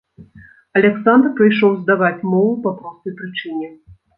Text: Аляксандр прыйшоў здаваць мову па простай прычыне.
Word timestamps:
Аляксандр 0.79 1.29
прыйшоў 1.39 1.77
здаваць 1.83 2.25
мову 2.33 2.51
па 2.67 2.75
простай 2.81 3.17
прычыне. 3.21 3.69